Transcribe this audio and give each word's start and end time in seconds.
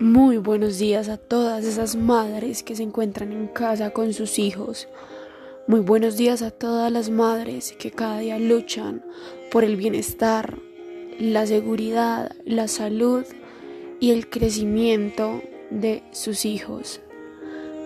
Muy 0.00 0.36
buenos 0.36 0.78
días 0.78 1.08
a 1.08 1.16
todas 1.16 1.64
esas 1.64 1.96
madres 1.96 2.62
que 2.62 2.76
se 2.76 2.84
encuentran 2.84 3.32
en 3.32 3.48
casa 3.48 3.90
con 3.90 4.12
sus 4.12 4.38
hijos. 4.38 4.86
Muy 5.66 5.80
buenos 5.80 6.16
días 6.16 6.40
a 6.42 6.52
todas 6.52 6.92
las 6.92 7.10
madres 7.10 7.74
que 7.76 7.90
cada 7.90 8.20
día 8.20 8.38
luchan 8.38 9.04
por 9.50 9.64
el 9.64 9.74
bienestar, 9.74 10.56
la 11.18 11.48
seguridad, 11.48 12.30
la 12.44 12.68
salud 12.68 13.24
y 13.98 14.12
el 14.12 14.30
crecimiento 14.30 15.42
de 15.70 16.04
sus 16.12 16.44
hijos. 16.44 17.00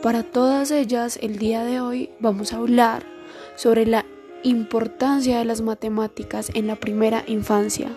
Para 0.03 0.23
todas 0.23 0.71
ellas, 0.71 1.19
el 1.23 1.39
día 1.39 1.65
de 1.65 1.81
hoy 1.81 2.11
vamos 2.21 2.53
a 2.53 2.59
hablar 2.59 3.07
sobre 3.57 3.87
la 3.87 4.05
importancia 4.43 5.39
de 5.39 5.47
las 5.47 5.63
matemáticas 5.63 6.51
en 6.53 6.67
la 6.67 6.77
primera 6.77 7.25
infancia. 7.27 7.89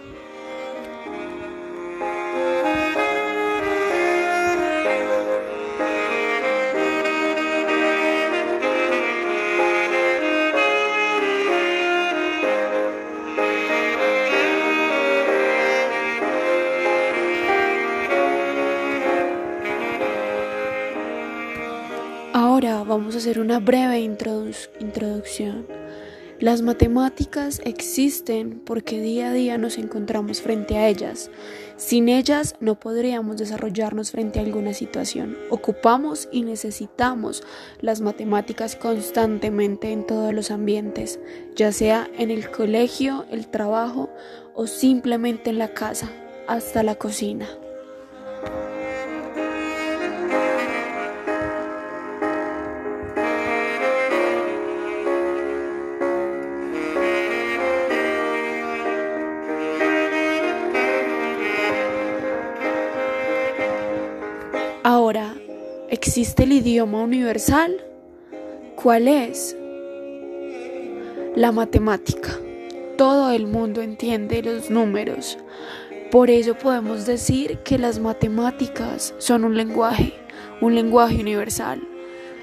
Vamos 22.87 23.15
a 23.15 23.17
hacer 23.17 23.39
una 23.39 23.59
breve 23.59 23.99
introducción. 23.99 25.65
Las 26.39 26.61
matemáticas 26.61 27.61
existen 27.63 28.59
porque 28.65 28.99
día 28.99 29.29
a 29.29 29.33
día 29.33 29.57
nos 29.57 29.77
encontramos 29.77 30.41
frente 30.41 30.77
a 30.77 30.89
ellas. 30.89 31.31
Sin 31.77 32.09
ellas 32.09 32.55
no 32.59 32.77
podríamos 32.77 33.37
desarrollarnos 33.37 34.11
frente 34.11 34.39
a 34.39 34.43
alguna 34.43 34.73
situación. 34.73 35.37
Ocupamos 35.49 36.27
y 36.33 36.43
necesitamos 36.43 37.41
las 37.79 38.01
matemáticas 38.01 38.75
constantemente 38.75 39.91
en 39.91 40.05
todos 40.05 40.33
los 40.33 40.51
ambientes, 40.51 41.19
ya 41.55 41.71
sea 41.71 42.09
en 42.17 42.31
el 42.31 42.51
colegio, 42.51 43.25
el 43.31 43.47
trabajo 43.47 44.09
o 44.53 44.67
simplemente 44.67 45.51
en 45.51 45.57
la 45.57 45.73
casa, 45.73 46.11
hasta 46.47 46.83
la 46.83 46.95
cocina. 46.95 47.47
Ahora, 64.87 65.33
¿existe 65.89 66.43
el 66.43 66.51
idioma 66.51 67.01
universal? 67.01 67.83
¿Cuál 68.75 69.07
es? 69.07 69.57
La 71.35 71.51
matemática. 71.51 72.39
Todo 72.95 73.31
el 73.31 73.47
mundo 73.47 73.81
entiende 73.81 74.43
los 74.43 74.69
números. 74.69 75.39
Por 76.11 76.29
eso 76.29 76.53
podemos 76.53 77.07
decir 77.07 77.57
que 77.63 77.79
las 77.79 77.97
matemáticas 77.97 79.15
son 79.17 79.43
un 79.43 79.57
lenguaje, 79.57 80.13
un 80.61 80.75
lenguaje 80.75 81.19
universal. 81.19 81.81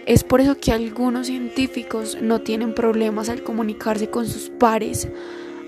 Es 0.07 0.25
por 0.25 0.41
eso 0.41 0.57
que 0.57 0.73
algunos 0.73 1.29
científicos 1.29 2.19
no 2.21 2.41
tienen 2.41 2.75
problemas 2.75 3.29
al 3.29 3.45
comunicarse 3.45 4.11
con 4.11 4.27
sus 4.27 4.51
pares. 4.51 5.07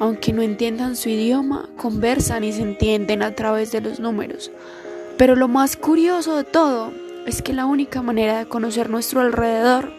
Aunque 0.01 0.33
no 0.33 0.43
entiendan 0.43 0.97
su 0.97 1.09
idioma, 1.09 1.69
conversan 1.77 2.43
y 2.43 2.53
se 2.53 2.63
entienden 2.63 3.23
a 3.23 3.33
través 3.37 3.71
de 3.71 3.81
los 3.81 4.01
números. 4.01 4.51
Pero 5.17 5.37
lo 5.37 5.49
más 5.49 5.77
curioso 5.77 6.37
de 6.37 6.45
todo 6.45 6.93
es 7.27 7.41
que 7.41 7.53
la 7.53 7.67
única 7.67 8.03
manera 8.03 8.39
de 8.39 8.47
conocer 8.47 8.91
nuestro 8.91 9.21
alrededor 9.21 9.93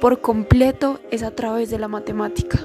por 0.00 0.20
completo 0.20 1.00
es 1.10 1.22
a 1.22 1.32
través 1.32 1.70
de 1.70 1.78
la 1.78 1.88
matemática. 1.88 2.58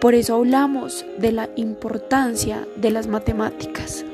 Por 0.00 0.14
eso 0.14 0.36
hablamos 0.36 1.04
de 1.18 1.32
la 1.32 1.50
importancia 1.56 2.66
de 2.76 2.90
las 2.90 3.08
matemáticas. 3.08 4.04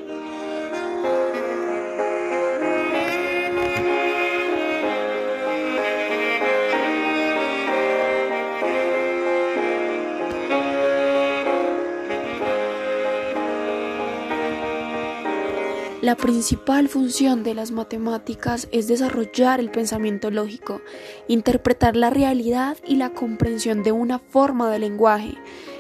La 16.03 16.17
principal 16.17 16.89
función 16.89 17.45
de 17.45 17.55
las 17.55 17.71
matemáticas 17.71 18.67
es 18.73 18.89
desarrollar 18.89 19.61
el 19.61 19.71
pensamiento 19.71 20.33
lógico, 20.33 20.81
interpretar 21.29 21.95
la 21.95 22.11
realidad 22.11 22.77
y 22.85 22.97
la 22.97 23.11
comprensión 23.11 23.85
de 23.85 23.93
una 23.93 24.19
forma 24.19 24.69
de 24.69 24.81
lenguaje. 24.81 25.35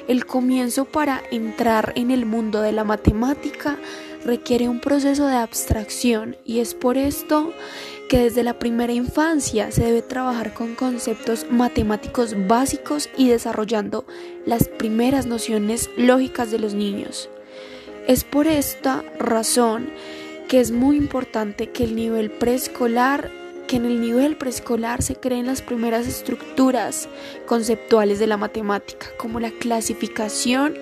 El 0.06 0.24
comienzo 0.24 0.84
para 0.84 1.20
entrar 1.32 1.92
en 1.96 2.12
el 2.12 2.24
mundo 2.24 2.62
de 2.62 2.70
la 2.70 2.84
matemática 2.84 3.80
requiere 4.24 4.68
un 4.68 4.80
proceso 4.80 5.26
de 5.26 5.34
abstracción 5.34 6.36
y 6.44 6.60
es 6.60 6.74
por 6.74 6.98
esto 6.98 7.52
que 8.08 8.18
desde 8.18 8.44
la 8.44 8.60
primera 8.60 8.92
infancia 8.92 9.72
se 9.72 9.86
debe 9.86 10.02
trabajar 10.02 10.54
con 10.54 10.76
conceptos 10.76 11.46
matemáticos 11.50 12.36
básicos 12.46 13.10
y 13.16 13.28
desarrollando 13.28 14.06
las 14.46 14.68
primeras 14.68 15.26
nociones 15.26 15.90
lógicas 15.96 16.52
de 16.52 16.60
los 16.60 16.74
niños. 16.74 17.28
Es 18.06 18.24
por 18.24 18.46
esta 18.46 19.04
razón 19.18 19.90
que 20.48 20.60
es 20.60 20.70
muy 20.70 20.96
importante 20.96 21.70
que 21.70 21.84
el 21.84 21.96
nivel 21.96 22.30
preescolar 22.30 23.30
que 23.66 23.76
en 23.76 23.86
el 23.86 24.02
nivel 24.02 24.36
preescolar 24.36 25.02
se 25.02 25.16
creen 25.16 25.46
las 25.46 25.62
primeras 25.62 26.06
estructuras 26.06 27.08
conceptuales 27.46 28.18
de 28.18 28.26
la 28.26 28.36
matemática, 28.36 29.06
como 29.16 29.40
la 29.40 29.50
clasificación 29.50 30.74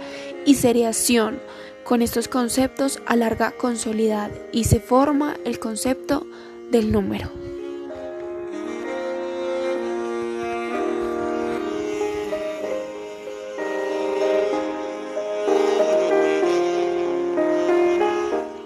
y 0.44 0.54
seriación. 0.54 1.38
Con 1.84 2.02
estos 2.02 2.26
conceptos 2.26 3.00
a 3.06 3.14
larga 3.14 3.52
consolidad 3.52 4.30
y 4.52 4.64
se 4.64 4.80
forma 4.80 5.36
el 5.44 5.60
concepto 5.60 6.26
del 6.72 6.90
número. 6.90 7.49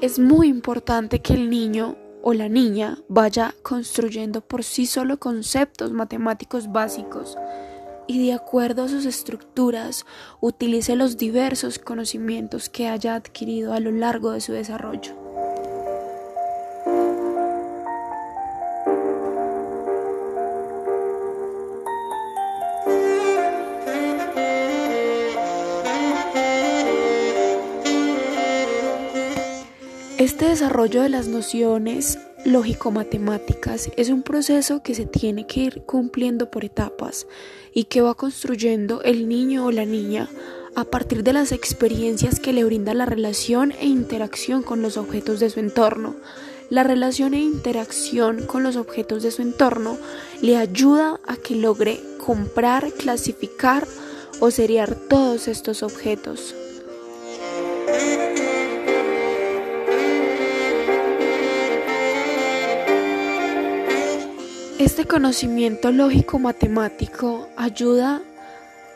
Es 0.04 0.19
muy 0.19 0.48
importante 0.48 1.22
que 1.22 1.32
el 1.32 1.48
niño 1.48 1.97
o 2.22 2.34
la 2.34 2.50
niña 2.50 2.98
vaya 3.09 3.54
construyendo 3.62 4.42
por 4.42 4.62
sí 4.62 4.84
solo 4.84 5.19
conceptos 5.19 5.92
matemáticos 5.92 6.70
básicos 6.70 7.38
y 8.06 8.26
de 8.26 8.34
acuerdo 8.34 8.82
a 8.82 8.88
sus 8.88 9.06
estructuras 9.06 10.05
utilice 10.43 10.94
los 10.94 11.17
diversos 11.17 11.79
conocimientos 11.79 12.69
que 12.69 12.87
haya 12.87 13.14
adquirido 13.14 13.73
a 13.73 13.81
lo 13.81 13.93
largo 13.93 14.32
de 14.32 14.43
su 14.43 14.52
desarrollo. 14.52 15.24
Este 30.19 30.46
desarrollo 30.46 31.02
de 31.02 31.08
las 31.08 31.26
nociones 31.26 32.20
lógico-matemáticas 32.44 33.90
es 33.96 34.11
un 34.11 34.22
proceso 34.22 34.81
que 34.81 34.94
se 34.94 35.06
tiene 35.06 35.49
que 35.49 35.61
ir 35.61 35.82
cumpliendo 35.82 36.52
por 36.52 36.64
etapas 36.64 37.26
y 37.72 37.84
que 37.84 38.00
va 38.00 38.14
construyendo 38.14 39.02
el 39.02 39.28
niño 39.28 39.66
o 39.66 39.72
la 39.72 39.84
niña 39.84 40.28
a 40.76 40.84
partir 40.84 41.25
de 41.25 41.32
las 41.32 41.50
experiencias 41.50 42.38
que 42.38 42.52
le 42.52 42.62
brinda 42.62 42.94
la 42.94 43.06
relación 43.06 43.72
e 43.72 43.87
interacción 43.87 44.62
con 44.62 44.82
los 44.82 44.96
objetos 44.96 45.40
de 45.40 45.50
su 45.50 45.58
entorno. 45.58 46.14
La 46.70 46.84
relación 46.84 47.34
e 47.34 47.40
interacción 47.40 48.46
con 48.46 48.62
los 48.62 48.76
objetos 48.76 49.25
de 49.25 49.32
su 49.32 49.43
entorno 49.43 49.99
le 50.40 50.56
ayuda 50.56 51.19
a 51.26 51.37
que 51.37 51.56
logre 51.56 52.00
comprar, 52.25 52.93
clasificar 52.93 53.88
o 54.38 54.52
seriar 54.52 54.94
todos 54.94 55.49
estos 55.49 55.82
objetos. 55.82 56.55
Este 64.79 65.05
conocimiento 65.05 65.93
lógico-matemático 65.93 67.49
ayuda 67.56 68.23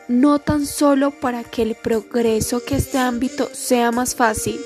no 0.09 0.39
tan 0.39 0.65
solo 0.65 1.11
para 1.11 1.45
que 1.45 1.61
el 1.61 1.75
progreso 1.75 2.61
que 2.65 2.75
este 2.75 2.97
ámbito 2.97 3.49
sea 3.53 3.91
más 3.91 4.13
fácil, 4.13 4.59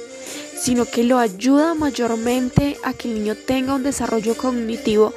sino 0.59 0.85
que 0.85 1.03
lo 1.03 1.19
ayuda 1.19 1.75
mayormente 1.75 2.77
a 2.83 2.93
que 2.93 3.09
el 3.09 3.19
niño 3.19 3.35
tenga 3.35 3.75
un 3.75 3.83
desarrollo 3.83 4.35
cognitivo 4.35 5.13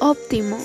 óptimo 0.00 0.58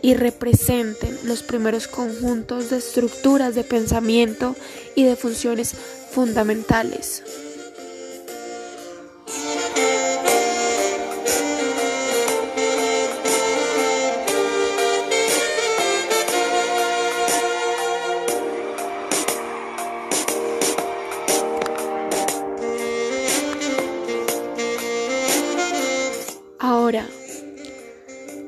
y 0.00 0.14
representen 0.14 1.18
los 1.24 1.42
primeros 1.42 1.88
conjuntos 1.88 2.70
de 2.70 2.76
estructuras 2.76 3.56
de 3.56 3.64
pensamiento 3.64 4.54
y 4.94 5.02
de 5.02 5.16
funciones 5.16 5.74
fundamentales. 6.12 7.24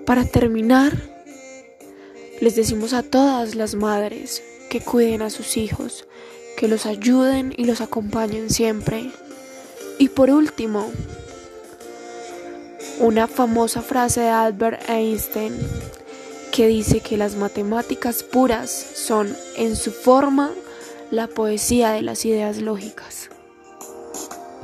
Para 0.06 0.24
terminar, 0.24 0.92
les 2.40 2.54
decimos 2.54 2.92
a 2.92 3.02
todas 3.02 3.56
las 3.56 3.74
madres 3.74 4.40
que 4.70 4.80
cuiden 4.80 5.20
a 5.20 5.30
sus 5.30 5.56
hijos, 5.56 6.06
que 6.56 6.68
los 6.68 6.86
ayuden 6.86 7.52
y 7.56 7.64
los 7.64 7.80
acompañen 7.80 8.48
siempre. 8.48 9.10
Y 9.98 10.08
por 10.10 10.30
último, 10.30 10.92
una 13.00 13.26
famosa 13.26 13.82
frase 13.82 14.20
de 14.20 14.28
Albert 14.28 14.88
Einstein 14.88 15.52
que 16.52 16.68
dice 16.68 17.00
que 17.00 17.16
las 17.16 17.34
matemáticas 17.34 18.22
puras 18.22 18.70
son 18.70 19.36
en 19.56 19.74
su 19.74 19.90
forma 19.90 20.52
la 21.10 21.26
poesía 21.26 21.90
de 21.90 22.02
las 22.02 22.24
ideas 22.24 22.58
lógicas. 22.58 23.28